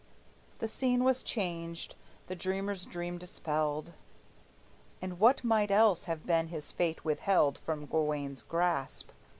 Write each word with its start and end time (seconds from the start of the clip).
The 0.57 0.67
scene 0.67 1.03
was 1.03 1.21
changed, 1.21 1.93
the 2.25 2.33
dreamer's 2.35 2.87
dream 2.87 3.19
dispelled, 3.19 3.93
And 4.99 5.19
what 5.19 5.43
might 5.43 5.69
else 5.69 6.05
have 6.05 6.25
been 6.25 6.47
his 6.47 6.71
fate 6.71 7.05
withheld 7.05 7.59
From 7.59 7.85
Gawayne's 7.85 8.41
grasp. 8.41 9.11